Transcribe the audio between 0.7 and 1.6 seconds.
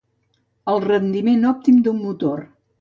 El rendiment